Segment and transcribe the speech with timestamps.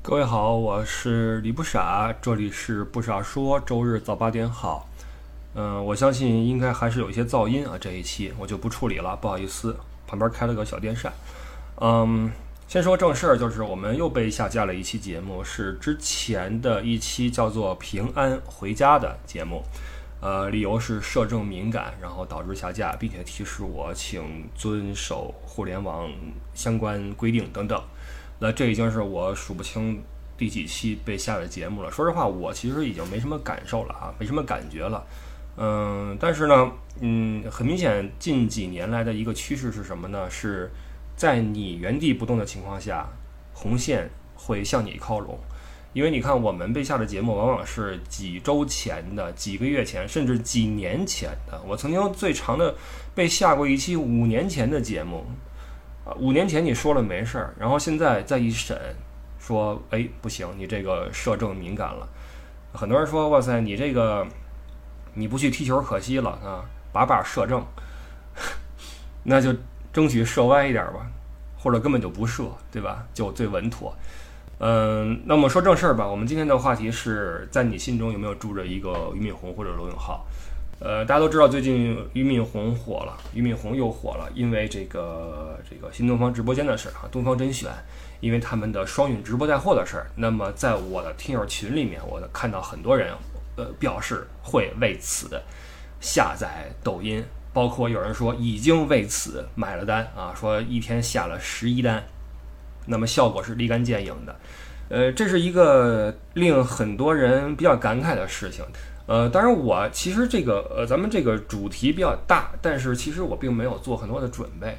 [0.00, 4.88] 各位好，我是李不傻，这里是不傻说，周日早八点好。
[5.54, 9.76] 嗯，我相信应该还是有一些噪音啊，这一期我就不处理了，不好意思，
[10.06, 11.12] 旁边开了个小电扇。
[11.80, 12.30] 嗯，
[12.66, 19.62] 先说正事儿，就是我们又被下架了一期节目，是之前的一期叫做《平安回家》的节目，
[20.22, 26.10] 呃，理由是摄政敏感，然后导致下架，并且提示我请遵守互联网
[26.54, 27.78] 相关规定等等。
[28.38, 30.02] 那这已经是我数不清
[30.36, 31.90] 第几期被下的节目了。
[31.90, 35.04] 说实话，我其实已经没什么感受了啊，没什么感觉了。
[35.56, 36.70] 嗯，但是呢，
[37.00, 40.30] 嗯，很明显，近几年来的一个趋势是什么呢？
[40.30, 40.70] 是
[41.16, 43.08] 在你原地不动的情况下，
[43.52, 45.36] 红线会向你靠拢。
[45.94, 51.60] 因为你看，我们被下的节目往往是几周前的、几个月前，甚至几年前的。
[51.66, 52.72] 我曾经最长的
[53.16, 55.24] 被下过一期五年前的节目。
[56.16, 58.76] 五年前你说了没事儿，然后现在再一审，
[59.38, 62.08] 说哎不行，你这个摄政敏感了。
[62.72, 64.26] 很多人说哇塞，你这个
[65.14, 67.64] 你不去踢球可惜了啊，把把摄政，
[69.24, 69.54] 那就
[69.92, 71.06] 争取射歪一点吧，
[71.58, 73.04] 或者根本就不射，对吧？
[73.12, 73.94] 就最稳妥。
[74.60, 80.26] 嗯，那么说正事儿吧，我们今天的话题是在你心中有没有住着一个俞敏洪或者罗永浩？
[80.80, 87.68] 呃，大家都知道最近俞敏洪火了，俞敏洪又火了，因为这个这个新东方直播间的事儿啊，东方甄选，
[88.20, 90.06] 因为他们的双允直播带货的事儿。
[90.14, 93.12] 那么在我的听友群里面，我看到很多人
[93.56, 95.28] 呃表示会为此
[96.00, 102.00] 下载抖音，包括有人说已经为此买了单啊，说一天下了十一单，
[102.86, 104.36] 那么效果是立竿见影的。
[104.90, 108.64] 呃，这是一个令很多人比较感慨的事情。
[109.08, 114.76] 呃，当然我其实这个呃，咱们这个主题比较大，但是其实我并没有做很多的准备，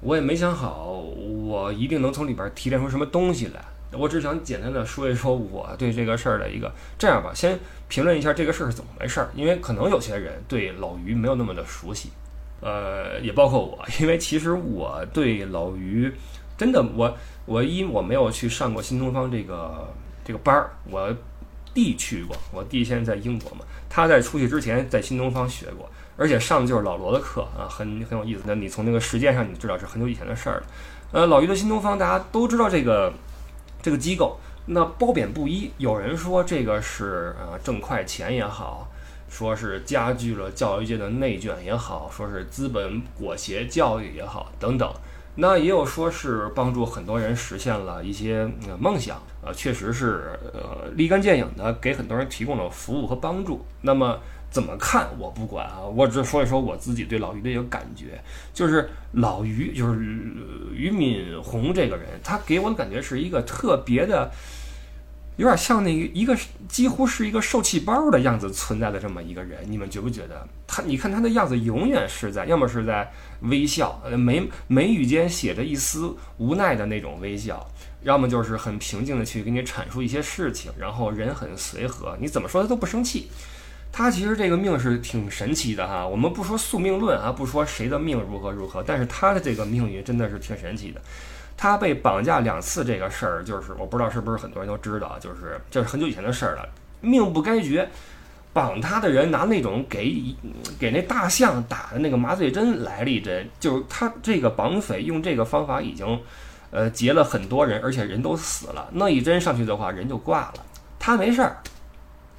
[0.00, 3.64] 我也没想好我一定能从里边提炼出什么东西来。
[3.92, 12.10] 我只想简单的说一说我对这个事儿的一个这样吧，先评论一下这个事儿是怎么回事儿，因为可能有些人对老于没有那么的熟悉，
[12.60, 16.12] 呃，也包括我，因为其实我对老于
[16.58, 17.16] 真的我
[17.46, 19.88] 我一我没有去上过新东方这个
[20.24, 21.14] 这个班儿，我。
[21.72, 28.42] 弟去过，我弟现在在英国嘛，他在出去之前在新东方学过，而且上的就是老罗的课啊，很很有意思。
[28.46, 30.62] 那你从那个时间上，你知道是很久以前的事儿了。
[31.12, 33.12] 呃，老于的新东方大家都知道这个
[33.82, 35.70] 这个机构，那褒贬不一。
[35.78, 38.88] 有人说这个是呃挣快钱也好，
[39.28, 44.92] 说是加剧了教育界的内卷也好，说是资本裹挟教育也好，等等。
[45.40, 48.46] 那也有说是帮助很多人实现了一些
[48.78, 53.64] 梦想啊，确实是呃立竿见影的给很多人提供了服务和帮助。
[53.80, 54.18] 那么
[54.50, 58.20] 怎么看我不管啊，我只说一说我自己对老于的一个感觉，
[58.52, 59.98] 就是老于就是
[60.74, 64.30] 俞敏洪这个人，他给我的感觉是一个特别的。
[65.40, 66.36] 有点像那一个
[66.68, 70.82] 几乎是一个受气包的样子存在的这么一个人，你们觉不觉得他？
[70.82, 77.66] 你看他的样子，永远是在，要么是在微笑，眉眉宇间写着一丝无奈的那种微笑，
[78.02, 83.30] 要么就是很平静的去给你阐述一些事情，然后人很随和，你怎么说他都不生气。
[83.90, 91.00] 他其实这个命是挺神奇的哈，我们不说宿命论啊，不说谁的命如何如何，但是他的这个命运真的是挺神奇的。
[91.62, 96.66] 他被绑架两次这个事儿，就是我不知道是不是很多人都知道，就是这是很久以前的事儿了。
[97.02, 97.86] 命不该绝，
[98.54, 100.34] 绑他的人拿那种给
[100.78, 106.18] 给那大象打的那个麻醉针来了一针，就是他这个绑匪用这个方法已经
[106.70, 108.88] 呃劫了很多人，而且人都死了。
[108.92, 110.54] 那一针上去的话，人就挂了。
[110.98, 111.58] 他没事儿，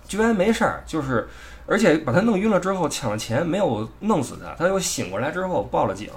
[0.08, 1.30] 居然没事儿，就是
[1.68, 6.10] 而且把他弄晕了之后抢了钱，没有弄死他，他又醒过来之后报了警。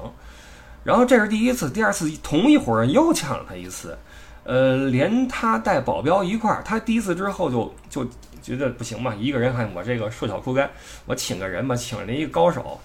[0.84, 3.96] 然后这是第一次，第二次同一伙人又抢了他一次，
[4.44, 6.62] 呃，连他带保镖一块儿。
[6.62, 8.06] 他第一次之后就就
[8.42, 10.70] 觉得不行嘛，一个人还我这个瘦小枯干，
[11.06, 12.78] 我请个人吧，请了一个高手，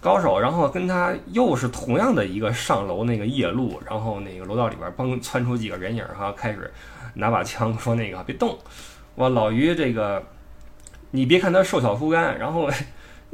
[0.00, 6.68] 高手，然后跟他又是同样的一个上楼那个夜路，然后那个楼道里边嘣窜出几个人影哈，开始
[7.14, 8.58] 拿把枪说那个别动，
[9.14, 10.20] 哇，老于这个，
[11.12, 12.68] 你别看他瘦小枯干，然后。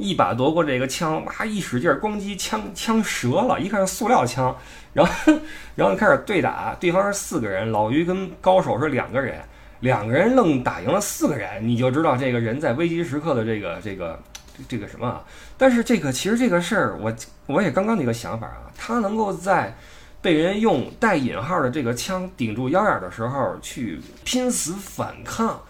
[0.01, 1.45] 一把夺过这个枪，哇！
[1.45, 3.59] 一使劲，咣叽，枪枪折了。
[3.59, 4.55] 一看是塑料枪，
[4.93, 5.33] 然后，
[5.75, 6.75] 然后开始对打。
[6.79, 9.39] 对方是四个人，老于跟高手是两个人，
[9.81, 14.19] 两个人愣打赢了四个人，你就知道这个人在危机时刻的这个这个
[14.67, 15.23] 这个什么啊？
[15.57, 17.15] 但是这个其实这个事儿，我
[17.45, 19.75] 我也刚刚的一个想法啊，他能够在
[20.21, 25.61] 被人用带引号的这个枪顶住腰眼的时候去拼死反抗，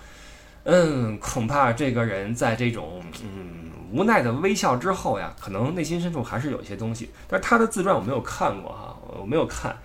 [0.64, 3.60] 嗯，恐怕这个人在这种嗯。
[3.94, 7.10] 无奈的微笑之后呀，可能内心深处还是有一些东西。
[7.28, 9.76] 但是他的自传我没有看过哈，我没有看。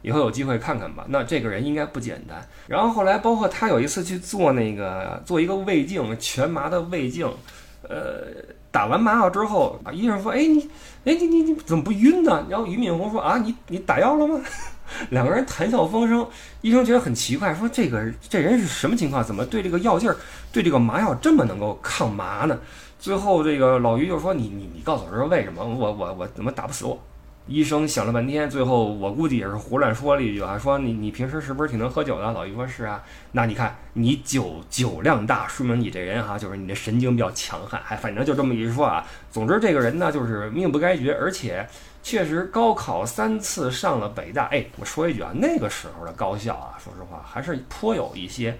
[0.00, 1.04] 以后有机会看看吧。
[1.08, 2.48] 那这个人应该不简单。
[2.66, 7.30] 然后后来包括他有一次去做那个做一个胃镜，全麻的胃镜，
[7.82, 8.24] 呃，
[8.72, 10.68] 打完麻药之后，啊，医生说，哎你，
[11.04, 12.44] 哎你你你怎么不晕呢？
[12.48, 14.40] 然后俞敏洪说啊，你你打药了吗？
[15.10, 16.26] 两个人谈笑风生，
[16.62, 19.22] 医生觉得很奇怪，说这个这人是什么情况？
[19.22, 20.16] 怎么对这个药劲儿，
[20.50, 22.58] 对这个麻药这么能够抗麻呢？
[22.98, 25.64] 最后这个老于就说：“你你你告诉我说为什么？
[25.64, 26.98] 我我我怎么打不死我？”
[27.48, 32.32] 医生想了半天，最后我估计也是胡乱说了一句啊，说你你平时是不是挺能喝酒的？
[32.32, 33.02] 老于说是啊，
[33.32, 39.04] 那你看你酒酒量大，说明你这人哈就是你的神经比较强悍，还反正就这么一说啊。
[39.30, 41.66] 总之这个人呢就是命不该绝，而且
[42.02, 44.44] 确实高考三次上了北大。
[44.46, 48.56] 哎，我说一句啊，那个时候的高校啊，说实话还是颇有一些。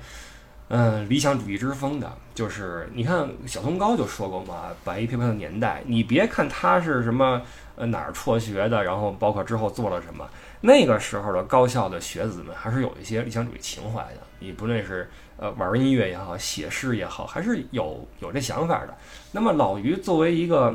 [0.75, 7.43] 嗯，理想主义之风的，就是你看小松高就说过嘛，白衣飘飘的年代，你别看他是什么
[7.77, 10.27] 呃哪儿辍学的，然后包括之后做了什么，
[10.63, 14.21] 那个时候的高校的学子们还是有一些理想主义情怀的。
[14.39, 18.97] 你不论是呃玩音乐也好，写诗也好，还是有有这想法的。
[19.31, 20.75] 那么老于作为一个。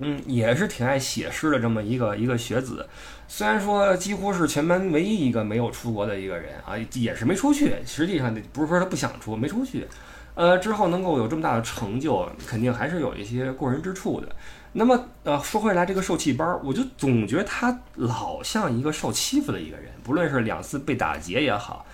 [0.00, 2.88] 嗯，也是挺爱写诗的这么一个一个学子，
[3.30, 7.76] 虽然说几乎是全班唯一一个没有出国的一个人啊，也是没出去。
[7.84, 9.86] 实际上不是说他不想出，没出去。
[10.34, 14.28] 呃，之后能够有这么大的成就，肯定还是有一些过人之处的。
[14.72, 21.84] 那么，呃，说回来这个受气包，我就总觉得他老像一个受欺负的一个人，不论是两次被打劫也好。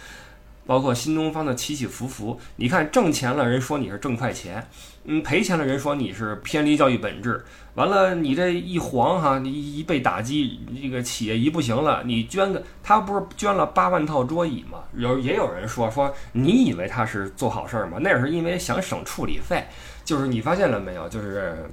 [0.67, 4.67] 包括新东方的起起伏伏，你看挣钱了人说你是挣快钱，
[5.05, 7.45] 嗯，赔钱了人说你是偏离教育本质。
[7.75, 14.79] 完了，你这一黄哈，你一被打击，这个企业一不行了，你捐个他不是捐了八万套桌椅吗？
[14.95, 17.99] 有也有人说说你以为他是做好事儿吗？
[18.01, 19.65] 那是因为想省处理费。
[20.05, 21.09] 就是你发现了没有？
[21.09, 21.69] 就是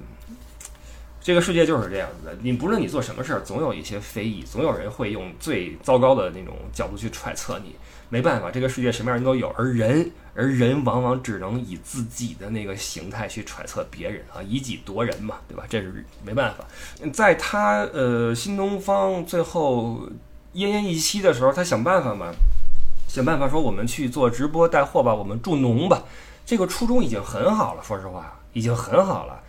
[1.22, 2.36] 这个世界就是这样子的。
[2.42, 7.76] 你不论你做什么事儿，总有一些非议，总有人会用最糟糕的那种角度去揣测你。
[8.08, 15.64] 没办法，这个世界什么样人都有，而人，而人往往只能以自己的那个形态去揣测别人啊，以己夺人嘛，对吧？
[15.66, 16.62] 这是没办法。
[17.10, 20.00] 在他呃新东方最后
[20.54, 22.32] 奄奄一息的时候，他想办法嘛，
[23.08, 26.02] 想办法说我们去做直播带货吧，我们助农吧。
[26.44, 29.40] 这个初衷已经很好了，说实话，已经很好了。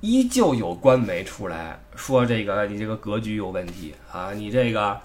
[0.00, 4.98] 依旧有官媒出来说这个你这个格局有问题啊，你这个。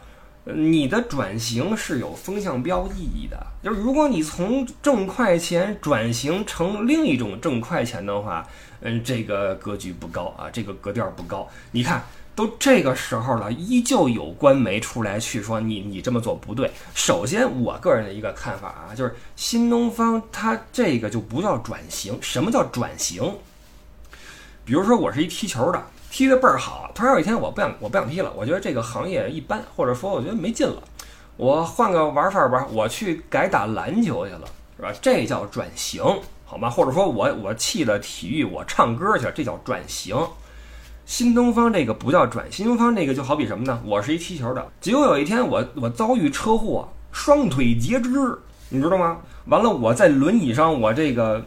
[0.45, 8.45] 你的转型是有风向标意义的，就是如果你从挣快钱转型成另一种挣快钱的话，
[8.81, 11.49] 嗯，这个格局不高啊，这个格调不高。
[11.71, 12.03] 你看，
[12.35, 16.69] 都这个时候了，依旧有官媒出来去说你你这么做不对。
[16.93, 22.19] 首先，我个人的一个看法啊，就是新东方它这个就不叫转型。
[22.21, 23.33] 什么叫转型？
[24.65, 25.81] 比如说，我是一踢球的。
[26.09, 30.75] 踢得倍儿好，突然有一天我不想我不想踢了，我觉得这个行业一般，或者说我觉得没劲了，
[31.37, 34.41] 我换个玩法吧，我去改打篮球去了，
[34.77, 34.93] 是吧？
[35.01, 36.03] 这叫转型，
[36.45, 36.69] 好吗？
[36.69, 37.97] 或者说我我弃了。
[37.97, 40.15] 体育，我唱歌去了，这叫转型。
[41.07, 43.81] 新东方这个不叫转，新东方这个就好比什么呢？
[43.83, 48.37] 我是一踢球的，结果有一天我我遭遇车祸，双腿截肢，
[48.69, 49.17] 你知道吗？
[49.45, 49.67] 完了。
[49.67, 51.43] 我在轮椅上，我这个。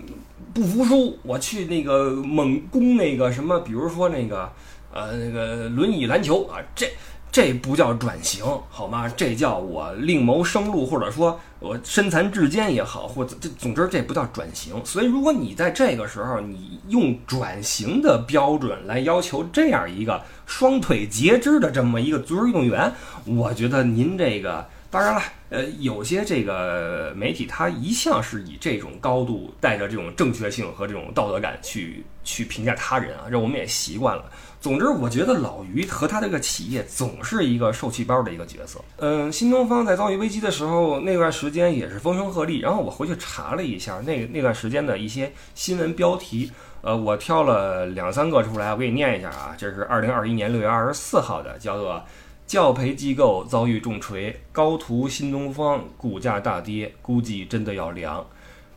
[0.57, 4.51] 不服输，我去那个猛攻那个什么，比如说那个，
[4.91, 6.89] 呃，那个轮椅篮球啊，这
[7.31, 9.07] 这不叫转型好吗？
[9.15, 14.75] 这叫我另谋生路，或者说我身残志坚也好，或者这总之这不叫转型。
[14.83, 22.91] 所以，如果你在这个时候你用转型的标准来要求这样一个双腿截肢的这么一个足球运动员，
[23.27, 24.67] 我觉得您这个。
[24.89, 34.25] 当然了，呃，有些这个媒体，他一向是以这种高度带着这种正确性和这种道德感去去评价他人啊，这我们也习惯了。
[34.61, 38.81] 总之，我觉得老于和他这个企业总是一个受气包的一个角色。
[38.97, 42.61] 嗯，新东方在遭遇危机的时候，那段时间也是风声鹤唳。
[42.61, 46.51] 然后我回去查了一下那那段时间的一些新闻标题，
[46.81, 49.55] 呃，我挑了两三个出来，我给你念一下啊。
[49.57, 52.03] 这是二零二一年六月二十四号的，叫做。
[52.47, 58.25] 教培机构遭遇重锤，高途、新东方股价大跌，估计真的要凉。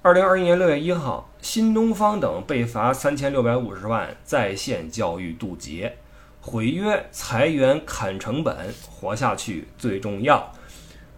[0.01, 5.97] 二零二一年六月一号，新东方等被罚三千六百五十万，在线教育渡劫，
[6.41, 10.51] 毁约、裁员、砍成本，活下去最重要。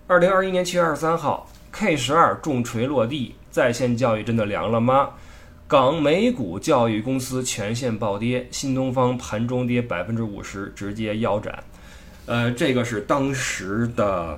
[0.08, 5.12] 二零二一年七月二十三号，K 十二重锤落地，在线教育真的凉了吗？
[5.70, 11.64] 港美股教育公司全线暴跌，新东方盘中跌百分之五十，直接腰斩。
[12.26, 14.38] 呃，这个是当时的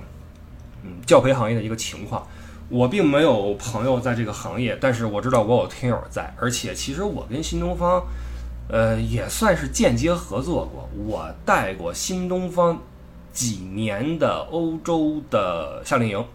[0.82, 2.26] 嗯教培行业的一个情况。
[2.70, 8.02] 我并没有朋友在这个行业，但是我知道我有听友在，而且其实我跟新东方，
[8.68, 10.88] 呃，也算是间接合作过。
[11.06, 12.82] 我带过新东方
[13.32, 16.26] 几年的欧洲的夏令营，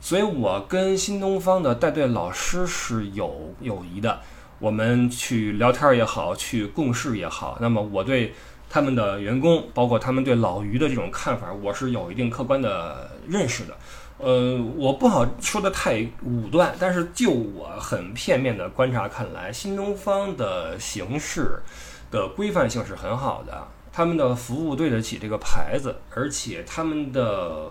[0.00, 4.20] 所以我跟新东方的带队老师是有友谊的。
[4.60, 8.32] 我们去聊天也好，去共事也好，那么我对
[8.74, 13.76] 他们的员工，包括他们对老于的这种看法，我是有一定客观的认识的。
[14.18, 21.60] 呃，我不好说的太武断，但是就我很片面的观察看来，新东方的形式
[22.10, 27.70] 的规范性是很好的，他们的服务对得起这个牌子，而且他们的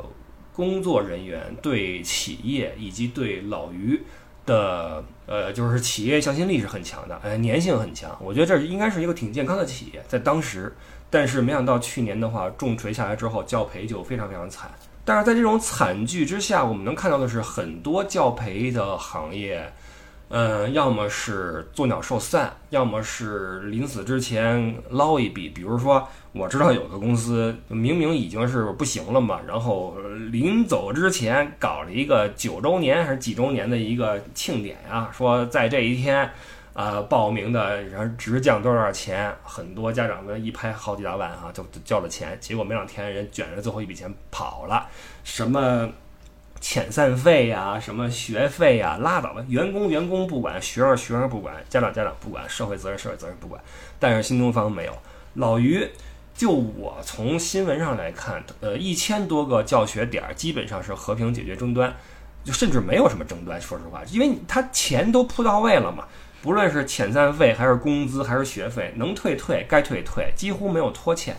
[0.54, 4.02] 工作人员对企业以及对老于
[4.46, 8.16] 的呃，就是企业向心力是很强的，呃，粘性很强。
[8.22, 10.76] 我觉得这应该是一个挺健康的企业，在当时，
[11.10, 14.70] 但是没想到去年的话重锤下来之后，教培就非常非常惨。
[15.06, 19.72] 但是在这种惨剧之下，我们能看到的是很多教培的行业，
[20.34, 25.50] 呃，要么是作鸟兽散，要么是临死之前捞一笔。
[25.50, 29.96] 比如说，我知道有个公司明明已经是不行了嘛，然后
[30.32, 36.28] 临走之前搞了一个九周年还是几周年的一个庆典呀，说在这一天。
[36.76, 39.32] 呃，报名的人直降多少钱？
[39.44, 44.88] 很多家长们一拍好几大万哈，就交了钱，结果没两天人卷着最后一笔钱跑了。
[45.24, 45.88] 什么
[46.64, 49.44] 遣散费呀，什么学费呀，拉倒吧！
[49.50, 53.62] 员工员工不管，学生学生不管，家长家长不管，社会责任社会责任不管。
[54.00, 54.98] 但是新东方没有。
[55.34, 55.86] 老于，
[56.34, 61.94] 就我从新闻上来看，呃，一千多个教学点儿基本上是和平解决争端，
[62.46, 63.60] 就甚至没有什么争端。
[63.60, 66.06] 说实话，因为他钱都铺到位了嘛。
[66.42, 71.36] 不论是遣散费还是工资还是学费，能退退，该退退，几乎没有拖欠。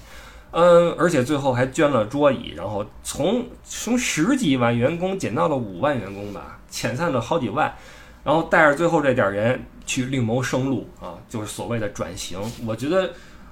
[0.54, 7.74] 嗯，而且最后还捐了桌椅，然后从从十几万员工减到了五万员工吧，遣散了好几万，
[8.22, 12.38] 然后带着最后这点人去另谋生路啊，就是所谓的转型。
[12.66, 13.10] 我觉得。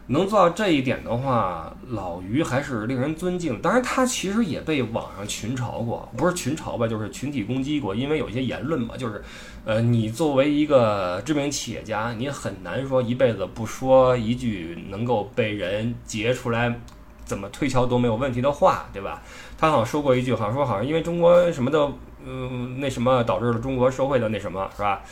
[0.08, 3.62] 能做到这一点的话，老于还是令人尊敬。
[3.62, 7.94] 当然，他其实也被网上群嘲过，不是群嘲吧，就是群体攻击过。
[7.94, 9.22] 因为有一些言论嘛，就是，
[9.64, 16.80] 呃，你作为一个知名企业家，你很难说一辈子不说一句能够被人截出来，
[17.24, 19.22] 怎么推敲都没有问题的话，对吧？
[19.58, 21.92] 他好像说过一句，好像说好像因为中国什么的，
[22.24, 25.02] 嗯，那什么导致了中国社会的那什么，是吧？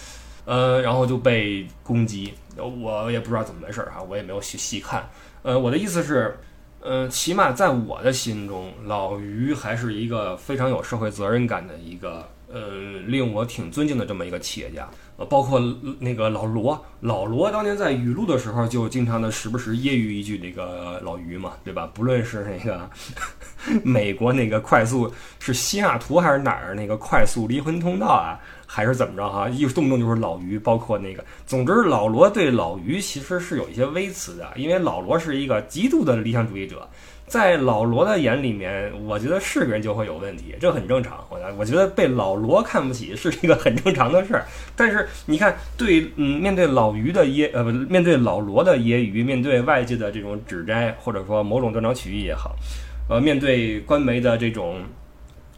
[0.46, 5.08] 呃，然后就被攻击，我也不知道怎么回事儿哈，我也没有细细看。
[5.42, 6.36] 呃，我的意思是，
[6.80, 12.70] 呃，起码在我的心中，老于还是一个非常有社会责任感的一个，呃，
[13.06, 14.88] 令我挺尊敬的这么一个企业家。
[15.28, 15.60] 包括
[15.98, 21.88] 那个老罗，老罗当年在语录的时候就经常的时不时揶揄一句那个老于嘛，对吧？
[21.92, 22.88] 不论是那个
[23.84, 28.40] 美国那个快速是西雅图还是哪儿那个快速离婚通道啊。
[28.72, 29.48] 还是怎么着哈？
[29.48, 36.88] 一动不动就是老于，包括那个，总之老罗对老于其实是有一些微词的，因为老罗是一个极度的理想主义者，
[37.30, 41.24] 在老罗的眼里面，我觉得是个人就会有问题，这很正常。
[41.30, 44.44] 我我觉得被老罗看不起是一个很正常的事儿。
[44.74, 52.56] 但是你看，对嗯，面对老于的揶呃不，面对老罗的揶揄，面对外界的这种指摘，或者说某种断章取义也好，
[53.08, 54.80] 呃，面对官媒的这种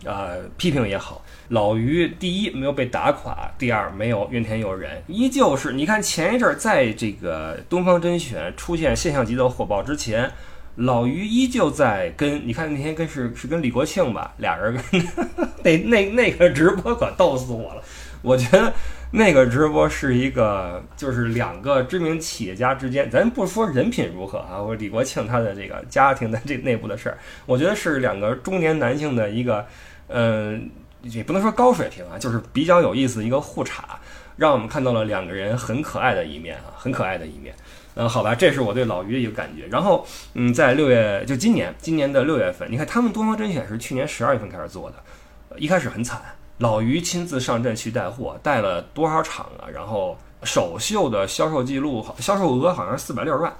[0.04, 1.24] 呃批评也好。
[1.48, 10.30] 老于第一没有被打垮，第二没有怨天尤人，依旧是你看前一阵儿在这个东方甄选出现现象级的火爆之前，
[10.76, 14.76] 老于依旧在跟你看那天跟是是跟李国庆吧俩人
[15.62, 17.82] 那那那个直播可逗死我了，
[18.22, 18.72] 我觉得
[19.10, 29.66] 那个直播是一个就是两个知名企业家之间，咱不说人品如何啊，或李国庆他的这个家庭的这内部的事儿，我觉得是两个中年男性的一个
[30.08, 30.70] 嗯。
[31.06, 33.98] 也不能说高水平啊，就是比较有意思的一个互查，
[34.36, 37.52] 让我们看到了两个人很可爱的一面啊，很可爱的一面。
[37.94, 39.66] 嗯，好吧，这是我对老于的一个感觉。
[39.66, 46.20] 然后，嗯，在六月，就今年，今年的六月份，你看他们东方甄选是去年十二月份开始做的，一开始很惨，
[46.58, 49.68] 老于亲自上阵去带货，带了多少场啊？
[49.72, 53.52] 然后首秀的销售记录，销售额好像是四百六十万，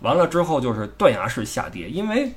[0.00, 2.30] 完了之后就是断崖式下跌，因为。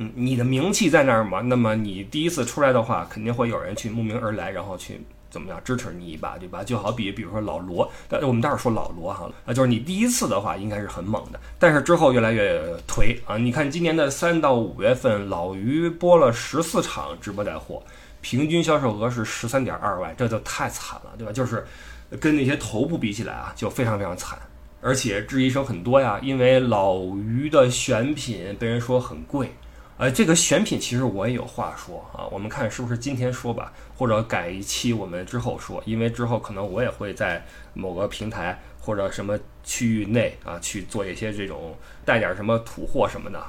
[0.00, 1.40] 嗯，你的名气在那儿嘛？
[1.40, 6.64] 那么你第一次出来的话，肯定会有人去慕名而来，然后去怎么样支持你一把，对吧？
[6.64, 13.36] 就好比比如说老罗，但我们待会儿说老罗哈，啊，就是你第一次的话应该是很猛的，但是之后越来越颓啊。
[13.36, 17.82] 你看今年的三到五月份，老于播了十四场直播带货，
[18.20, 21.32] 平均销售额是十三点二万，这就太惨了，对吧？
[21.32, 21.66] 就是
[22.18, 24.38] 跟那些头部比起来啊，就非常非常惨，
[24.80, 29.52] 而且质疑声很多呀，因为老于的选品被人说很贵。
[29.98, 41.74] 呃，这个选品其实我也有话说啊，我们看是不是今天说吧，或者改一期我们之后说，因为之后可能我也会在某个平台或者什么区域内啊去做一些这种
[42.04, 43.42] 带点什么土货什么的，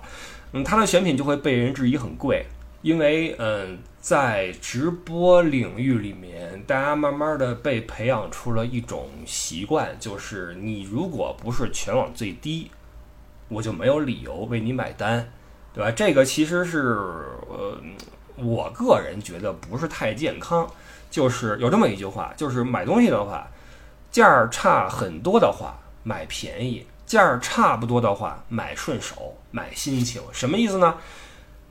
[0.53, 2.44] 嗯，它的选品就会被人质疑很贵，
[2.82, 12.72] 因为嗯，在直播领域里面，大家慢慢的被培养出了一种习惯，就是你如果不是全网最低，
[13.50, 15.32] 我就没有理由为你买单，
[15.73, 15.91] 对吧？
[15.91, 16.97] 这个其实是
[17.47, 17.77] 呃，
[18.35, 20.67] 我个人觉得不是太健康。
[21.09, 23.47] 就是有这么一句话，就是买东西的话，
[24.11, 30.21] 价儿差很多的话买便宜，价儿差不多的话买顺手，买心情。
[30.31, 30.95] 什么意思呢？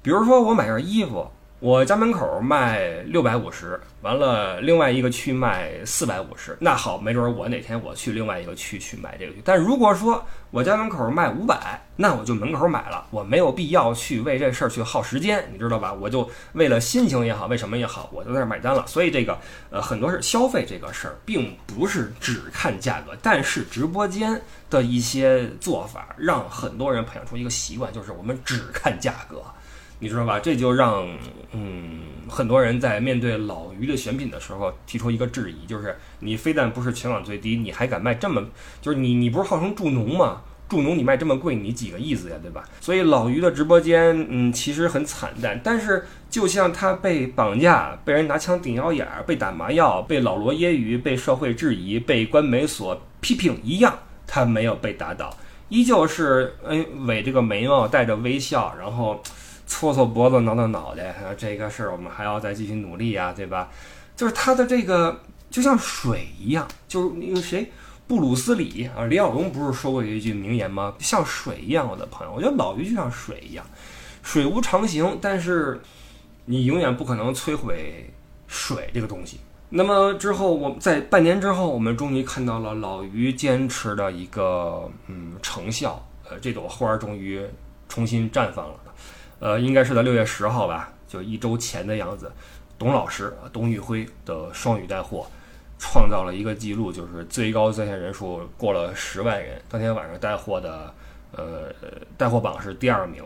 [0.02, 1.30] 比如说我买件衣服。
[1.60, 6.56] 我家门口卖六百五十，完了另外一个区卖四百五十。
[6.60, 9.32] 那好，没准我哪天我去另外一个区去买这个。
[9.44, 15.92] 但如果说我家门口卖五百，那我就门口买了，我没有必要去为这事儿去耗时间，你知道吧？
[15.92, 18.86] 我就为了心情也好，为什么也好，我就在这买单了。
[18.86, 19.36] 所以这个
[19.70, 29.42] 呃，很多是消费这个事儿，并不是只看价格，但是直播间的一些做法，让很多人培养出一个习惯，就是我们只看价格。
[30.00, 30.38] 你知道吧？
[30.38, 31.08] 这就让
[31.52, 38.46] 嗯很多人在面对老于的选品的时候提出一个质疑，就是你非但不是全网最低，你还敢卖这么，
[38.80, 40.42] 就是你你不是号称助农吗？
[40.68, 42.36] 助农你卖这么贵，你几个意思呀？
[42.42, 42.62] 对吧？
[42.80, 55.34] 所以老于的直播间嗯其实很惨淡，但是就像他被绑架、被人拿枪顶腰眼儿、被打麻药、被老罗揶揄、被社会质疑、被官媒所批评一样，他没有被打倒，
[55.70, 59.20] 依旧是哎伪这个眉毛，带着微笑，然后。
[59.68, 63.68] 搓搓脖子，挠挠脑袋，这个事儿我们还要再继续努力呀，对吧？
[64.16, 65.20] 就是他的这个
[65.50, 67.70] 就像水一样，就是那个谁，
[68.08, 70.94] 布鲁斯李啊，李小龙不是说过一句名言吗？
[70.98, 73.64] 像水一样，我的朋友，我觉得老于就像水一样，
[74.22, 75.80] 水无常形，但是
[76.46, 78.10] 你永远不可能摧毁
[78.48, 79.38] 水这个东西。
[79.68, 87.46] 那么之后，我们在半年之后，我们终于看到了老于坚持的一个嗯成效，呃，这朵花终于
[87.86, 88.74] 重新绽放了。
[89.40, 92.30] 呃，应该是在六月十号吧，就一周前的样子。
[92.78, 95.26] 董老师董宇辉的双语带货，
[95.78, 99.60] 创造了一个记录，就是最高在线人数过了十万人。
[99.68, 100.94] 当天晚上带货的，
[101.32, 101.72] 呃，
[102.16, 103.22] 带货榜是第二名，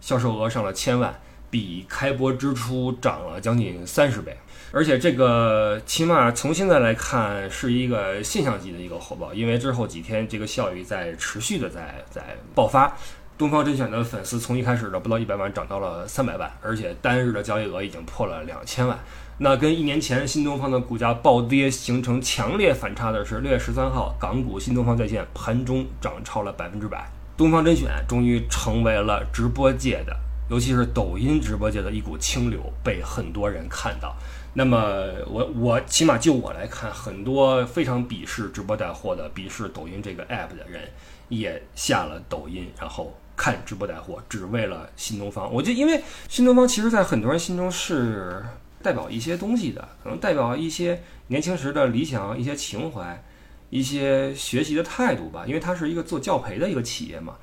[0.00, 1.14] 销售额上了千万，
[1.50, 4.36] 比开播之初涨了将近三十倍。
[4.72, 12.96] 而且这个起码从现在来看是一个现象级的一个火爆，因为之后几天这个效益在持续的在在爆发。
[13.36, 18.96] 东方甄选的粉丝从一开始的不到一百万涨到了三百万，而且单日的交易额已经破了两千万。
[19.38, 27.10] 那跟一年前新东方的股价暴跌形成强烈反差的是，六月十三号港股新东方在线盘中涨超了百分之百。
[27.36, 30.16] 东方甄选终于成为了直播界的，
[30.48, 34.14] 尤其是抖音直播界的一股清流，被很多人看到。
[34.52, 34.78] 那么
[35.26, 40.88] 我我起码就我来看，很多非常鄙视直播带货的、鄙视抖音这个 app 的人，
[41.28, 43.12] 也下了抖音，然后。
[43.36, 45.52] 看直播带货，只为了新东方。
[45.52, 48.42] 我觉得，因为新东方其实，在很多人心中是
[48.82, 53.22] 代表一些东西的，可能代表一些年轻时的理想、一些情怀、
[53.70, 55.44] 一些学习的态度吧。
[55.46, 57.34] 因为它是一个做教培的一个企业嘛，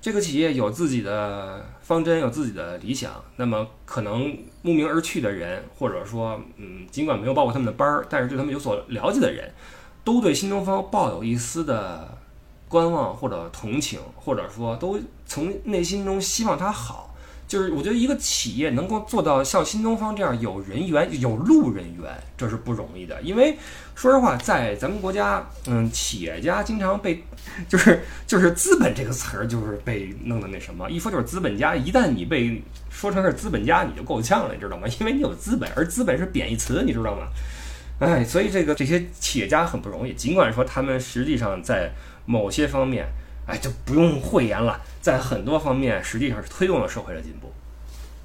[0.00, 3.12] 这个企业有自己的方针，有自己的理想。
[3.36, 9.52] 那么，可能慕名而去的人，或者说，嗯，尽管没有报过他们的班儿，但是对他们有所了解的人，
[10.04, 12.19] 都对新东方抱有一丝的。
[12.70, 17.12] 观望或者同情，或者说都从内心中希望它好，
[17.48, 23.20] 就是我觉得一个企业能够做到像新东方这样有人员、有路人缘，这是不容易的。
[23.22, 23.58] 因为
[23.96, 27.24] 说实话，在咱们国家，嗯，企业家经常被
[27.68, 31.74] 就是就是资本这个词儿就是被弄的那什么，一说就是资本家。
[31.74, 34.86] 一旦你被说成是资本家，你就够呛了，你知道吗？
[35.00, 37.26] 因为你有资本，而资本是贬义词，你知道吗？
[37.98, 41.90] 哎，所以这个这些企业家很不容易，尽管说他们实际上在。
[42.30, 43.08] 某些方面，
[43.44, 44.80] 哎，就不用讳言了。
[45.00, 47.52] 在很多方面，实际上是推动了社会的进步。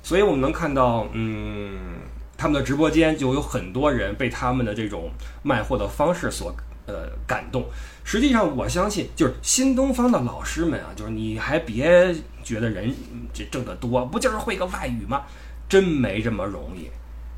[0.03, 1.95] 所以我们能看到，嗯，
[2.37, 5.09] 他们的直播间就有很多人被他们的这种
[5.41, 7.65] 卖货的方式所呃感动。
[8.03, 12.13] 实际上，我相信，就是新东方的老师们啊，就是你还别
[12.43, 12.93] 觉得人
[13.33, 15.23] 这挣得多，不就是会个外语吗？
[15.67, 16.91] 真没这么容易。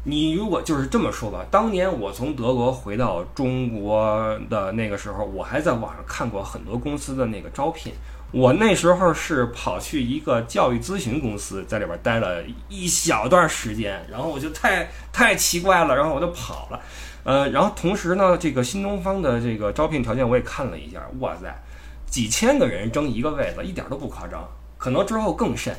[0.10, 7.92] 你如果就是这么说吧，当年我从德国回到中国的那个时候，我还在网上看过很多公司的那个招聘。
[8.32, 16.80] 我那时候是跑去一个教育咨询公司，在里边待了一小段时间，然后我就太太奇怪了，然后我就跑了。
[17.26, 21.54] 呃，然后同时呢，这个新东方的这个招聘条件我也看了一下，哇塞，
[22.06, 25.76] 几千个人争一个位子，一点都不夸张，可能之后更甚。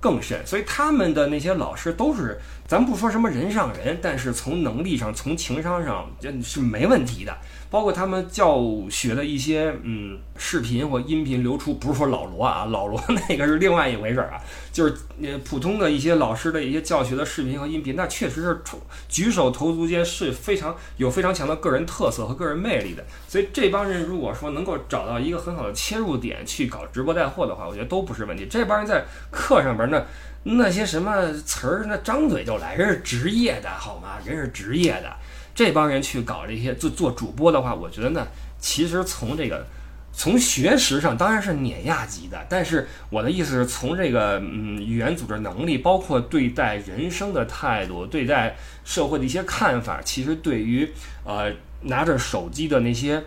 [0.00, 0.44] 更甚。
[0.46, 7.36] 所以他们的那些老师都是，咱不说什么人上人，但是从能力上、从情商上，这是没问题的。
[7.68, 14.40] 包括他们教学的一些嗯视频或音频流出，不是说老罗啊， 老罗那个是另外一回事儿啊，
[14.72, 18.60] 就是呃普通的一些老师的一些教学的视频和音频，那确实是
[19.08, 23.04] 举手投足间是非常有非常强的个人特色和个人魅力的。
[23.26, 28.46] 所以这帮人如果说能够找到一个很好的切入点去搞直播带货的话，我觉得都不是问题。
[28.48, 30.04] 这帮人在课上边那
[30.42, 34.18] 那些什么词儿，那张嘴就来，人是职业的好吗？
[34.24, 35.12] 人是职业的。
[35.54, 38.26] 这帮人去搞这些做做主播的话，我觉得呢，
[38.58, 39.66] 其实从这个
[40.12, 50.92] 从学识上当然是碾压级的，但是我的意思是从这个嗯语言组织能力，包括对待人生的态度，对待社会的一些看法，其实对于
[51.24, 51.50] 呃
[51.82, 53.22] 拿着手机的那些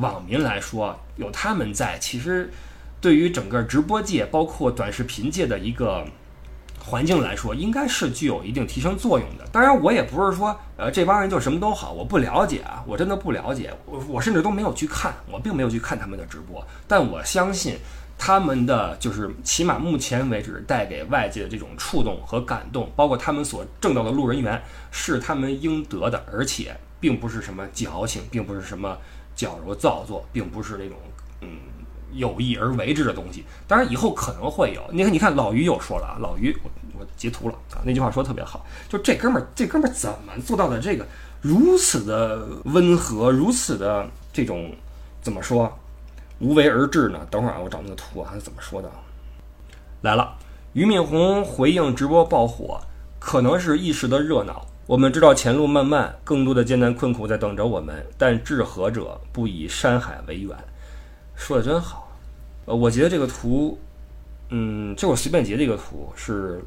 [0.00, 2.48] 网民来说，有他们在，其实
[3.04, 6.02] 对于整个直播界，包括短视频界的一个。
[6.86, 9.46] 环境来说，应该是具有一定提升作用的。
[9.50, 16.62] 当然，我也不是说，呃，这帮人就什么都好，我不了解啊，我真的不了解，我我甚至都没有去看，我并没有去看他们的直播。
[16.86, 17.78] 但我相信，
[18.18, 28.98] 他们的就是起码目前为止带给外界的这种触动和感动，包括他们所挣到的路人缘，是他们应得的，而且并不是什么矫情，并不是什么
[29.34, 30.98] 矫揉造作，并不是那种
[31.40, 31.48] 嗯。
[32.14, 34.82] 有意而为之的东西，当然以后可能会有。
[34.90, 41.06] 你看，你看老于又说了啊，老于，我我截图了啊，那句话说特别好，就这哥们儿，这哥们儿怎么做到的这个
[41.40, 44.72] 如此的温和，如此的这种
[45.20, 45.72] 怎么说
[46.38, 47.26] 无为而治呢？
[47.30, 48.90] 等会儿啊，我找那个图啊，他怎么说的？
[50.02, 50.36] 来了，
[50.74, 52.80] 俞敏洪回应直播爆火，
[53.18, 54.66] 可能是一时的热闹。
[54.86, 60.54] 我们知道前路漫漫，更多的艰难困苦在等着我们，但治河者不以山海为远。
[61.34, 62.03] 说的真好。
[62.64, 63.78] 呃，我觉得这个图，
[64.48, 66.60] 嗯，就我随便截的一个图，是，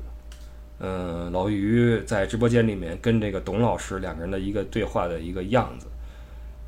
[0.79, 5.87] 嗯，老于在直播间里面跟这个董老师两个人的一个对话的一个样子。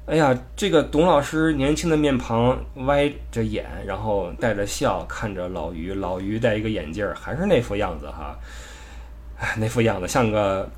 [0.05, 8.37] 哎呀，这个董老师年轻的面庞，歪着眼，然后带着笑看着老于，老于戴一个眼镜，还是那副样子哈，
[9.57, 10.69] 那副样子像个。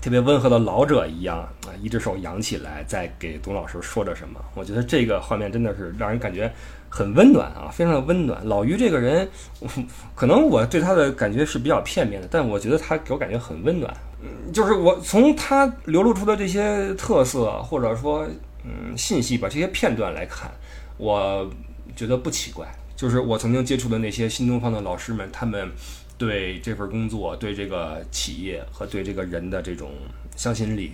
[0.00, 4.44] 特别温和的老者一样啊，一只手扬起来，在给董老师说着什么。
[4.56, 6.52] 我觉得这个画面真的是让人感觉
[6.94, 8.46] 很温暖啊，非常的温暖。
[8.46, 9.26] 老于这个人，
[10.14, 13.90] 可能我对他的感觉是比较片面的，但我觉得他给我感觉很温暖。
[14.20, 18.28] 嗯，就是我从他流露出的这些特色，或者说
[18.64, 20.50] 嗯信息吧，这些片段来看，
[20.98, 21.50] 我
[21.96, 22.66] 觉得不奇怪。
[22.94, 25.70] 就是我曾经接触的那些新东方的老师们，他们。
[26.18, 29.90] 对这份工作，对这个企业和对这个人的这种
[30.36, 30.92] 向心力，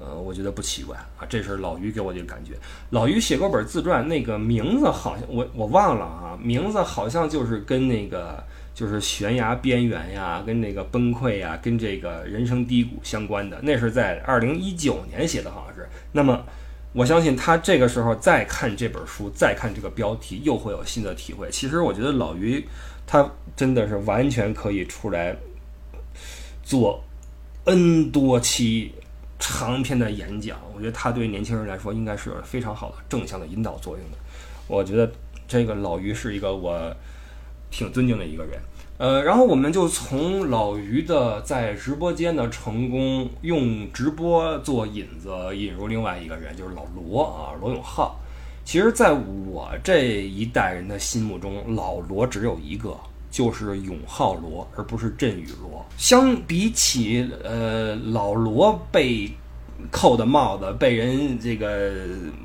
[0.00, 1.26] 呃，我觉得不奇怪啊。
[1.28, 2.52] 这是老于给我的感觉。
[2.90, 8.42] 老于写过本自传，那个名字好像我我忘了啊，名字好像就是跟那个
[8.74, 13.60] 就是悬崖边缘呀，跟那个崩溃呀，跟这个人生低谷相关的。
[13.62, 15.88] 那是在二零一九年写的，好像是。
[16.12, 16.44] 那么
[16.92, 21.48] 我相信他这个时候再看这本书，再看这个标题，又会有新的体会。
[21.50, 22.64] 其实我觉得老于。
[23.06, 25.36] 他真的是完全可以出来
[26.62, 27.04] 做
[27.64, 28.94] N 多期
[29.46, 34.16] 长篇的演讲，我觉得他对年轻人来说应该是有非常好的正向的引导作用的。
[34.66, 35.12] 我觉得
[35.46, 36.74] 这个老于是一个我
[37.70, 38.58] 挺尊敬的一个人。
[38.96, 48.18] 呃，然后我们就从老于的在直播间的成功，用直播做引子引入另外一个人，就是老罗啊，罗永浩。
[48.64, 52.96] 其实，在我这一代人的心目中，老罗只有一个，
[53.34, 55.84] 就是永浩罗，而不是振宇罗。
[55.96, 59.28] 相比起，呃，老罗被
[59.90, 61.90] 扣的帽子，被人这个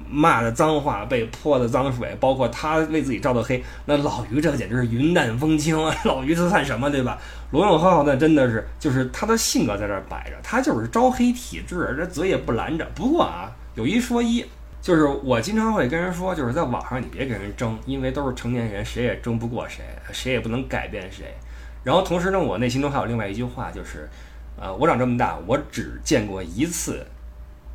[0.09, 5.95] 骂的脏话，被泼的脏水，包括他为自己照的黑，那老于这简直是云淡风轻啊！
[6.05, 7.19] 老于这算什么，对吧？
[7.51, 12.87] 罗永浩那真的是，就是他的性格在这摆着，他就是招黑体质，这嘴也不拦着。
[12.95, 14.43] 不过啊，有一说一。
[14.81, 21.25] 就是我经常会跟人说，就是在网上你别跟人争，因为都是成年人，谁也争不过谁，谁也不能改变谁。
[21.83, 24.09] 然后同时呢，我内心中还有另外一句话，就是，
[24.57, 27.05] 呃，我长这么大，我只见过一次，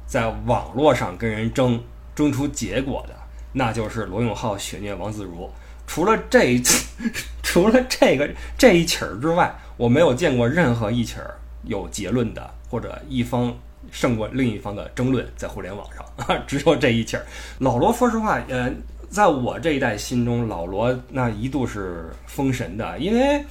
[0.06, 1.78] 在网络上跟人争
[2.14, 3.14] 争出结果的，
[3.52, 5.50] 那就是罗永浩血虐王自如。
[5.86, 7.10] 除了这一次，
[7.42, 13.54] 除了这个这一起儿之外，我没有见过任何一起儿有结论的，或者一方。
[13.90, 17.24] 胜过另一方的争论，在互联网上啊， 只有这一气儿。
[17.58, 18.70] 老罗，说实话，呃，
[19.08, 23.44] 在我这一代心中，老罗那一度是封神的，因为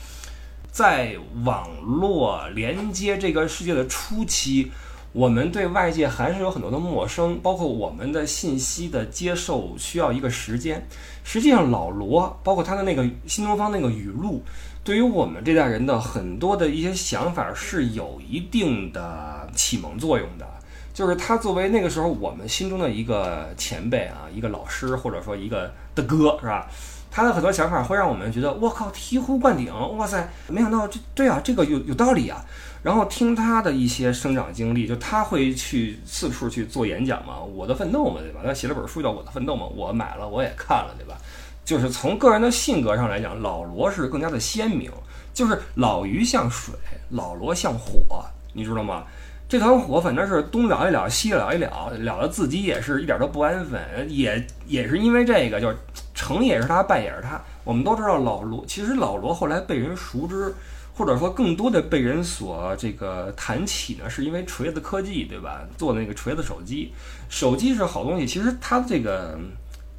[0.71, 4.71] 在网络连接这个世界的初期，
[5.11, 10.85] 我们对外界还是有很多的陌生，包括我们的信息的接受需要一个时间。
[11.23, 14.43] 实际上，老罗包括他的那个新东方那个语录，
[14.83, 20.45] 对于我们这代人的很多的一些想法是有一定的启蒙作用的。
[20.93, 26.67] 就是他作为那个时候我们心中的一个前辈啊，一个老师或者说一个的哥，是吧？
[27.09, 32.43] 他的很多想法会让我们觉得，我靠，醍醐灌顶，哇塞，没想到这对啊，这个有有道理啊。
[32.83, 38.41] 然后听他的一些生长经历，就他会去四处去做演讲嘛，我的奋斗嘛，对吧？
[38.45, 41.17] 他写了本书叫《我的奋斗》嘛，我买了，我也看了，对吧？
[41.65, 44.91] 就是从个人的性格上来讲，老罗是更加的鲜明，
[45.33, 46.73] 就是老于像水，
[47.09, 48.23] 老罗像火，
[48.53, 49.03] 你知道吗？
[49.47, 55.77] 这团火反正是东燎一燎，西燎一燎，燎的自己也是一点都不安分，也也是因为这个，就是
[56.15, 57.39] 成也是他，败也是他。
[57.63, 60.51] 我们都知道老罗，其实老罗后来被人熟知，
[60.95, 65.61] 或者说更多的被人所这个谈起呢，是因为锤子科技，对吧？
[65.77, 66.91] 做那个锤子手机，
[67.29, 69.37] 手机是好东西，其实它这个，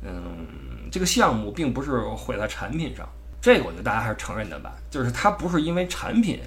[0.04, 0.46] 嗯，
[0.92, 3.08] 这个项目并不是毁在产品上，
[3.40, 6.40] 这个我觉得大家还是承认的吧，就是它不是因为产品。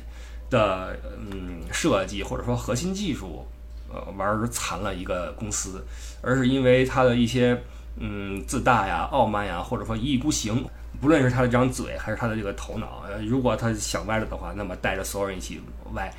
[0.49, 0.97] 的
[1.29, 3.45] 嗯设计或者说核心技术，
[3.93, 5.85] 呃玩残了一个公司，
[6.21, 7.61] 而是因为他的一些
[7.97, 10.65] 嗯自大呀、傲慢呀，或者说一意孤行。
[11.01, 15.61] 不论是他的这张嘴，还是他的这个头脑，如果他想歪了的话，那么带着所有人一起
[15.95, 16.09] 歪。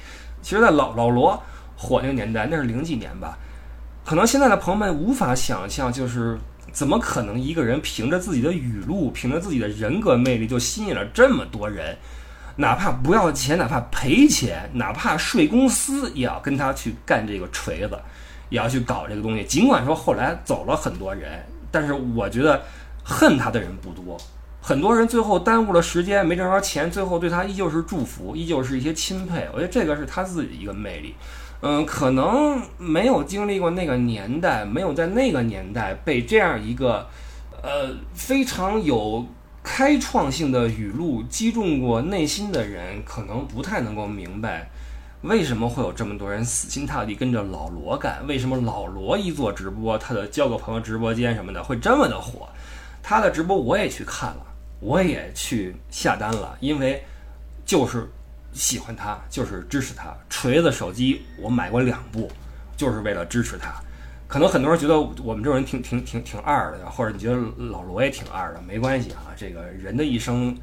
[0.42, 1.42] 其实，在老老罗
[1.74, 3.38] 火那个年代，那是零几年吧，
[4.04, 6.38] 可能现在的朋友们无法想象，就是
[6.72, 11.96] 怎么可能一个人凭着自己的语录，凭着自己的人格魅力，就吸引了这么多人。
[12.56, 17.98] 哪怕不要钱，哪怕赔钱，哪怕睡公司，也要跟他去干这个锤子，
[18.48, 19.44] 也要去搞这个东西。
[19.44, 22.60] 尽管说后来走了很多人，但是我觉得
[23.04, 24.16] 恨他的人不多。
[24.60, 29.48] 很多人最后耽误了时间，没挣着钱，最后对他依旧是祝福，依旧是一些钦佩。
[29.52, 31.14] 我觉得这个是他自己的一个魅力。
[31.60, 37.06] 嗯，可能没有经历过那个年代，没有在那个年代被这样一个
[37.62, 39.26] 呃非常有。
[39.60, 44.70] 开创性的语录击中过内心的人，可能不太能够明白，
[45.20, 48.26] 为什么会有这么多人死心塌地跟着老罗干？
[48.26, 52.48] 为什么老罗一做直播，他的交个朋友直播间什么的会这么的火？
[53.02, 54.46] 他的直播我也去看了，
[54.80, 57.04] 我也去下单了，因为
[57.66, 58.08] 就是
[58.52, 60.14] 喜欢他，就是支持他。
[60.28, 62.30] 锤子手机我买过两部，
[62.76, 63.74] 就是为了支持他。
[64.26, 69.32] 可能很多人觉得我们这种人挺挺挺挺二的，或者你觉得老罗也挺二的，没关系啊。
[69.36, 70.54] 这个人的一生，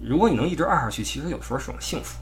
[0.00, 2.18] 如果你能一直二下去，其实有时候是种幸福。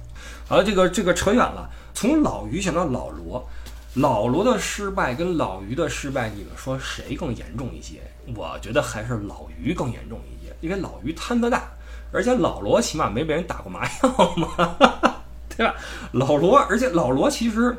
[0.49, 1.71] 好了，这个这个扯远了。
[1.95, 3.49] 从老于想到老罗，
[3.95, 8.01] 老罗的失败跟老于的失败，你们说谁更严重一些？
[8.35, 11.71] 我觉得还是老于更严重一些，因为老于摊子大，
[12.13, 14.77] 而且老罗起码没被人打过麻药嘛，
[15.57, 15.75] 对吧？
[16.13, 17.77] 老罗，而且老罗其实。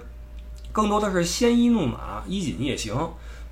[0.71, 2.95] 更多的是鲜衣怒马，衣锦夜行，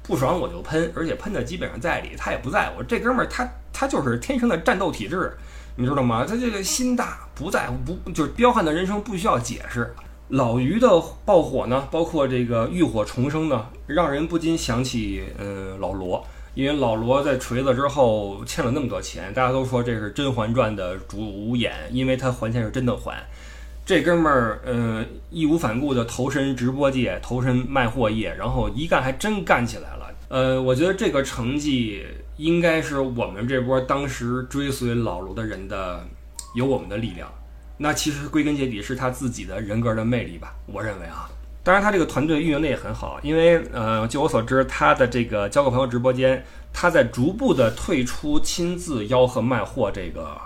[0.01, 2.81] 不爽我就喷，而且喷的基本上在理，他也不在乎。
[2.81, 5.31] 这哥们儿他他就是天生的战斗体质，
[5.75, 6.25] 你知道吗？
[6.27, 9.93] 他这个心大，不在乎，不就是彪悍的人生不需要解释。
[10.29, 10.89] 老于的
[11.23, 23.23] 爆火呢，包括这个浴火重生呢，让人不禁想起呃老罗，因为老罗在锤子之后欠了那么多钱，大家都说这是《甄嬛传》的主演，因为他还钱是真的还。
[23.85, 30.13] 这哥们儿，呃，义无反顾的投身直播界，投身卖货业，然后一干还真干起来了。
[30.27, 32.05] 呃，我觉得这个成绩
[32.37, 36.05] 应该是我们这波当时追随老罗的人的
[36.53, 37.29] 有我们的力量。
[37.77, 41.29] 那其实归根结底是他自己的人格的魅力吧，我认为啊。
[41.63, 46.43] 当然，他这个团队运营的也很好，因为呃，据我所知，他的这个交个朋友直播间，
[46.73, 50.37] 他在逐步的退出亲自吆喝卖货这个。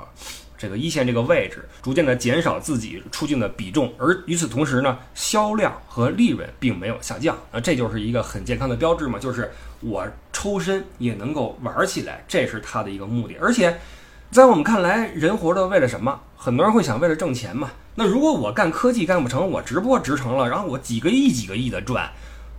[0.58, 9.52] 这个一线这个位置逐渐的减少自己出镜的比重，而与此同时呢，销量和利润并没有下降，那这就是一个很健康的标志嘛，就是
[9.82, 13.36] 我抽身也能够玩起来，这是他的一个目的。
[13.40, 13.78] 而且，
[14.32, 16.22] 在我们看来，人活着为了什么？
[16.38, 17.70] 很多人会想为了挣钱嘛。
[17.96, 22.12] 那如果我干科技干不成，我直播直成了，然后我几个亿几个亿的赚，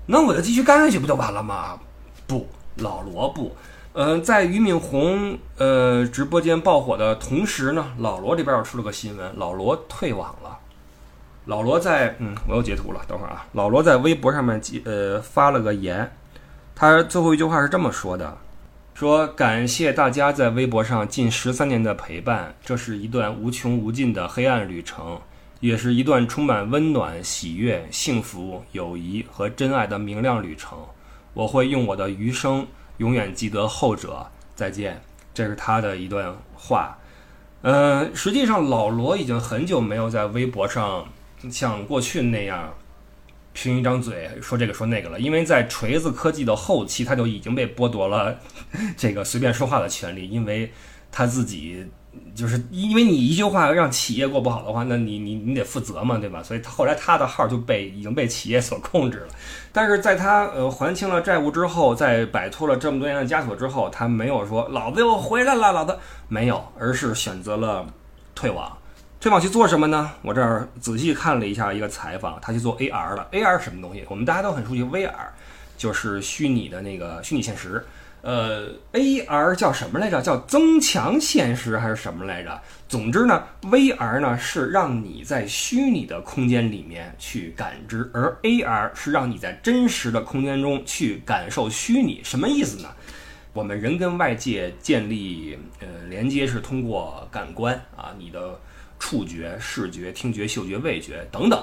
[0.07, 1.79] 那我就继续干下去不就完了吗？
[2.27, 3.55] 不，老罗不。
[3.92, 10.59] 嗯，在俞敏洪呃直播间爆火的同时呢，老罗这边又出了个新闻，老罗退网了。
[11.46, 13.46] 老罗在嗯，我又截图了，等会儿啊。
[13.53, 16.11] 老罗在微博上面呃发了个言，
[16.75, 18.37] 他最后一句话是这么说的：
[18.94, 25.18] 说感谢大家在微博上近十三年的陪伴，这是一段无穷无尽的黑暗旅程，
[25.61, 30.79] 也是一段充满温暖、喜悦、幸福、友谊和真爱的明亮旅程。
[31.35, 32.66] 我会用我的余生。
[32.99, 34.27] 永远记得后者。
[34.55, 35.03] 再见，
[35.35, 36.97] 这是他的一段话。
[37.61, 41.07] 呃，实际上老罗已经很久没有在微博上
[41.51, 42.73] 像过去那样
[43.53, 48.38] 凭一张嘴说这个说那个了，因为在锤子科技的后期，他就已经被剥夺了
[48.97, 50.73] 这个随便说话的权利，因为
[51.12, 51.87] 他自己
[52.35, 56.42] 就是因为你一句话让企业过不好的话，那你你你得负责嘛，对吧？
[56.42, 59.29] 所以后来他的号就被已经被企业所控制了。
[59.72, 65.98] 但是在他呃还清了债务之后，在摆脱了这么多年的枷锁之后，他没有说老子又回来了，老子
[66.29, 67.87] 没有，而是选择了
[68.35, 68.76] 退网。
[69.18, 70.11] 退网去做什么呢？
[70.22, 73.26] 我这儿仔细看了一下一个采访，他去做 AR 了。
[73.33, 74.05] AR 什么东西？
[74.09, 75.11] 我们大家都很熟悉，VR
[75.79, 77.85] 就是虚拟的那个虚拟现实。
[78.22, 80.20] 呃，AR 叫什么来着？
[80.20, 82.61] 叫增强现实还是什么来着？
[82.88, 92.20] 总之呢，VR 呢是让你在虚拟的空间里面去感知，而 AR 是让你在真实的空间中去感受虚拟。
[92.24, 92.88] 什么意思呢？
[93.52, 98.59] 我们人跟外界建立呃连接是通过感官啊，你的。
[98.98, 101.62] 触觉、视觉、听觉、嗅觉、味觉等等。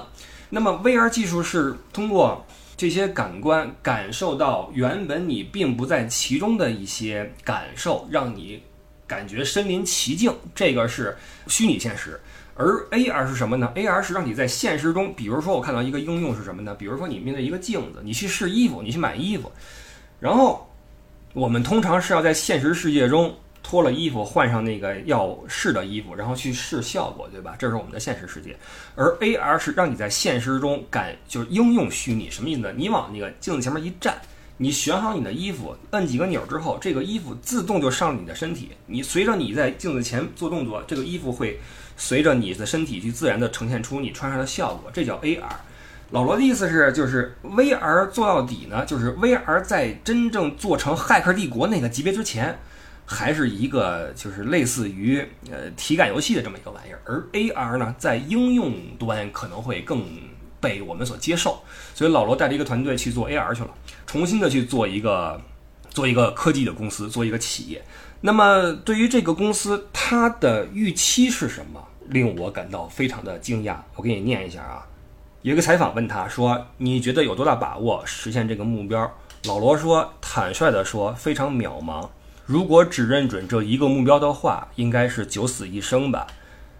[0.50, 8.62] 那么，VR 技术是通过这些感官感受到原本你并不在其中的一些感受，让你
[9.06, 10.34] 感觉身临其境。
[10.54, 12.20] 这个是虚拟现实。
[12.56, 16.74] 而 AR 是什么呢？AR 是让你在现实中，比如说我看到一个应用是什么呢？
[16.74, 19.50] 比如说你面对一个镜子，你去试衣服，你去买衣服，
[20.20, 20.68] 然后
[21.32, 23.34] 我们通常是要在现实世界中。
[23.64, 27.56] 脱了衣服，换上那个要试的衣服，然后去试效果，对吧？
[27.58, 28.54] 这是我们的现实世界。
[28.94, 32.70] 而 AR 是让你在现实中感，就是应用虚拟，什么意思呢？
[32.76, 34.16] 你往那个镜子前面一站，
[34.58, 38.70] 你选好你的衣服，摁几个钮之后，这个衣服自动就上了你的身体。
[38.86, 41.58] 你随着你在镜子前做动作，这个衣服会
[41.96, 44.90] 随着你的身体去自然的呈现出你穿上的效果。
[44.92, 45.40] 这叫 AR。
[46.10, 52.56] 老罗的意思是，就是 VR 做到底呢，就是 VR 在真正做成《骇客帝国》那个级别之前。
[53.06, 60.04] 还是一个就是类似于呃体感游戏的这么一个玩意儿，而 AR 呢，在应用端可能会更
[60.60, 61.62] 被我们所接受，
[61.94, 63.70] 所以老罗带着一个团队去做 AR 去了，
[64.06, 65.40] 重新的去做一个
[65.90, 67.84] 做一个科技的公司，做一个企业。
[68.22, 73.76] 那么对于这个公司，它的预期是什么，令我感到非常的惊讶。
[73.94, 74.86] 我给你念一下啊，
[75.42, 79.14] 有一个采访问他说：“你觉得有多大把握实现这个目标？”
[79.44, 82.08] 老罗说：“坦率的说，非常渺茫。”
[82.46, 86.26] 如果只认准这一个目标的话，应该是九死一生吧。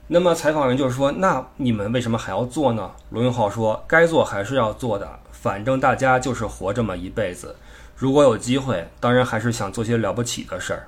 [0.07, 7.57] 那么采访人就说：“那你们为什么还要做呢？”罗永浩说：“该做还是要做的，反正大家就是活这么一辈子。
[7.97, 10.87] 如果有机会，当然还是想做些了不起的事儿。”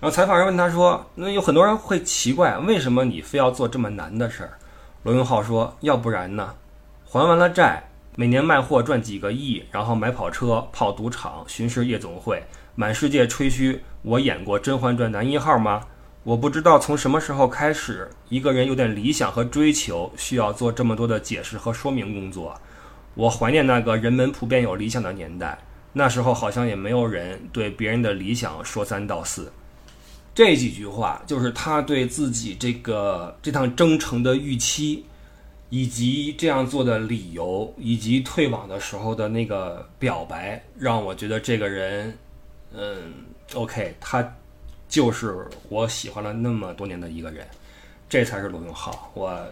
[0.00, 4.58] 然后采访人问他说：“那有很多人会奇怪，为什么你非要做这么难的事儿？”
[5.04, 6.52] 罗永浩说：“要不然呢？
[7.04, 12.42] 还完了债，每年卖货赚几个亿，然后买跑车、跑赌场、巡视夜总会。”
[12.78, 15.82] 满世界吹嘘我演过《甄嬛传》男一号吗？
[16.24, 22.54] 我不知道从什么时候开始，一个人有点理想和追求，需要做这么多的解释和说明工作。
[23.14, 25.58] 我怀念那个人们普遍有理想的年代，
[25.94, 29.50] 那时候好像也没有人对别人的理想说三道四。
[30.34, 35.06] 这几句话就是他对自己这个这趟征程的预期，
[35.70, 42.18] 以及这样做的理由，以及退网的时候的那个表白，让我觉得这个人。
[42.78, 43.14] 嗯
[43.54, 44.22] ，OK，他
[44.86, 47.46] 就是我喜欢了那么多年的一个人，
[48.06, 49.42] 这才是罗永浩，我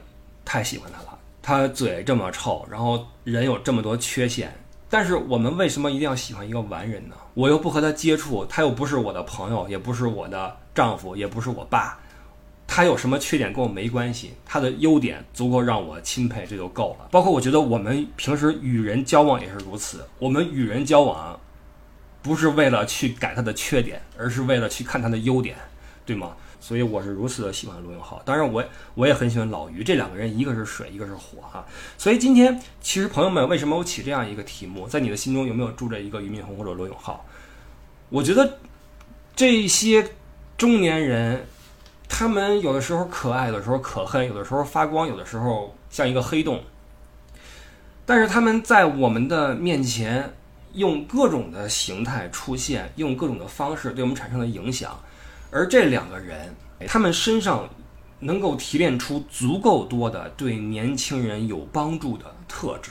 [0.44, 1.18] 太喜欢他了。
[1.40, 4.54] 他嘴这么臭，然后人有这么多缺陷，
[4.90, 7.16] 但是我们为什么一定要喜欢一个完人呢？
[7.32, 11.98] 我又不和他接触，他又不是我的朋友，也不是我的丈夫，也不是我爸，
[12.66, 17.08] 他有什么缺点跟我没关系，他的优点足够让我钦佩，这就够了。
[17.10, 21.38] 包括我觉得我们平时与人交往也是如此，我们与人交往。
[22.24, 25.54] 不是为了去改他的缺点，而是为了去看他的优点，
[26.06, 26.32] 对吗？
[26.58, 28.22] 所以我是如此的喜欢罗永浩。
[28.24, 29.84] 当然，我我也很喜欢老于。
[29.84, 31.62] 这两个人，一个是水，一个是火，哈。
[31.98, 34.88] 所以今天，其实朋友们，为什么我起这样一个题目？
[34.88, 37.26] 在你的心中有没有住着一个俞敏洪或者罗永浩？
[38.08, 38.58] 我觉得
[39.36, 40.12] 这些
[40.56, 41.46] 中年人，
[42.08, 46.62] 他们有的时候可爱，有的时候可恨，有的时候发光，有的时候像一个黑洞。
[48.06, 50.32] 但是他们在我们的面前。
[50.74, 54.98] 用各种的形态出现，用各种的方式对我们产生了影响，
[55.50, 56.54] 而这两个人，
[56.86, 57.68] 他们身上
[58.20, 62.90] 能够提炼出足够多的对年轻人有帮助的特质。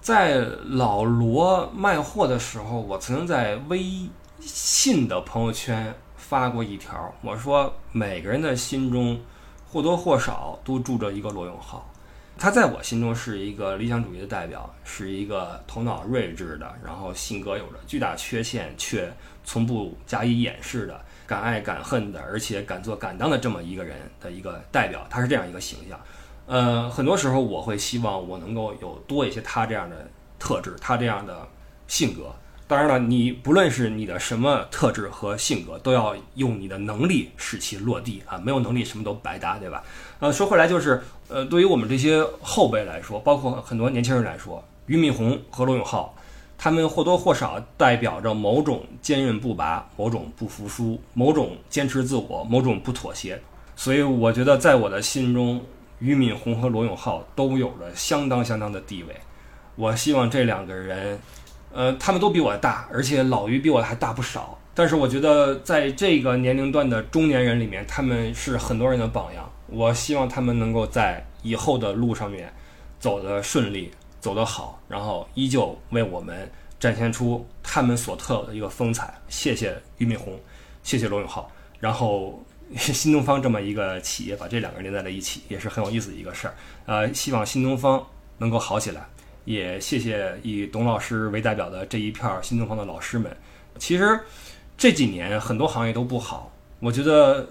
[0.00, 3.82] 在老罗卖货的时候，我曾经在微
[4.40, 9.18] 信的朋友圈发过一条，我说每个人的心中
[9.66, 11.90] 或多或少都住着一个罗永浩。
[12.38, 19.10] 他在我心中是一个理想主义的代表，是一个头脑睿智的，然后性格有着巨大缺陷却
[19.44, 25.06] 从不加以掩饰的，敢爱敢恨的，而且敢做敢当的这么一个人的一个代表。
[25.08, 25.98] 他是这样一个形象。
[26.46, 30.08] 呃，很多时候我会希望我能够有多一些他这样的
[30.38, 31.48] 特质，他这样的
[31.86, 32.34] 性格。
[32.66, 38.38] 当然了，你不论是你的什么特质和性格，都要用你的能力使其落地啊！
[38.38, 39.84] 没有能力，什么都白搭，对吧？
[40.18, 46.14] 呃，说回来就是，呃，对于我们这些后辈来说，包括很多年轻人来说，俞敏洪和罗永浩，
[46.58, 53.40] 他们或多或少代表着某种坚韧不拔、某种不服输、某种坚持自我、某种不妥协。
[53.76, 55.60] 所以，我觉得在我的心中，
[55.98, 59.14] 俞敏洪和罗永浩都有着相当相当的地位。
[59.76, 61.18] 我希望这两个人。
[61.76, 64.56] 呃，他们都比我大，而且老于比我还大不少。
[64.74, 69.50] 但是我觉得，在这个年龄段的中年人里面，他们是很多人的榜样。
[69.74, 72.52] 我希望他们能够在以后的路上面
[73.00, 79.12] 走得顺利，走得好，然后依旧为我们展现出他们所特有的一个风采。
[79.28, 80.38] 谢谢俞敏洪，
[80.82, 81.50] 谢谢罗永浩。
[81.80, 82.42] 然后
[82.76, 86.54] 新东方这么一个企业，把这两个人连在了一起，也是很有意思的一个事儿。
[86.86, 88.04] 呃，希望新东方
[88.38, 89.06] 能够好起来。
[89.44, 93.30] 也谢谢以董老师为代表的这一片新东方的老师们。
[93.78, 94.18] 其实
[94.78, 96.50] 这几年很多行业都不好，
[96.80, 97.46] 我觉得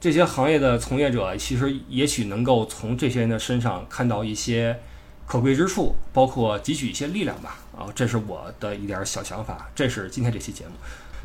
[0.00, 4.80] 这些行业的从业者其实也许能够从这些人的身上看到一些
[5.26, 7.58] 可贵之处，包括汲取一些力量吧。
[7.76, 9.70] 啊，这是我的一点小想法。
[9.74, 10.72] 这是今天这期节目。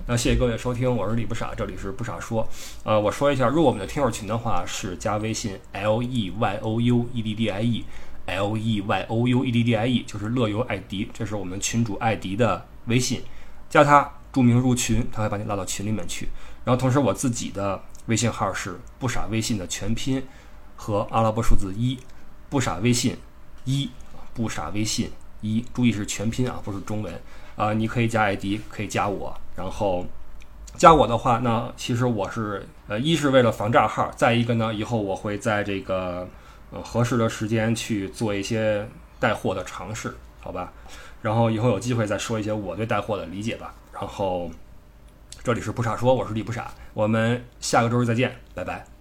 [0.08, 2.48] 那谢谢各位收听，我是李不傻，这里是不傻说。
[2.84, 7.86] 呃，我说一下，入我们的听友群的话是加微信 l e y o u e d d i e。
[8.30, 13.24] L E Y O U E D D I E 就是乐游艾迪，这是我们群主艾迪的微信，
[13.68, 16.30] 加他注明入群，他会把你拉到群里面去。
[16.64, 20.22] 然后同时我自己的微信号是不傻微信的全拼
[20.76, 21.98] 和阿拉伯数字一，
[22.50, 23.16] 不傻微信
[23.64, 23.90] 一，
[24.34, 27.22] 不傻微信一，注意是全拼啊，不是中文
[27.56, 27.72] 啊。
[27.72, 30.06] 你可以加艾迪，可以加我，然后
[30.76, 36.28] 加我的话，那其实我是呃，一是为了防诈号，再一个呢，以后我会在这个。
[36.72, 38.88] 呃，合适的时间去做一些
[39.20, 40.72] 带货的尝试，好吧？
[41.20, 43.74] 然后以后有机会再说一些我对带货的理解吧。
[43.92, 44.52] 然后
[45.44, 48.99] 这里是不傻说，我是李不傻，我们下个周日再见，拜拜。